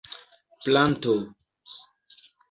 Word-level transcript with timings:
planto 0.65 1.13